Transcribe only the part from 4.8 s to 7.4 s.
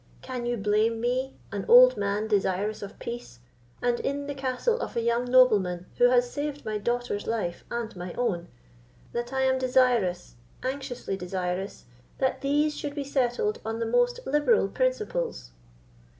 a young nobleman who has saved my daughter's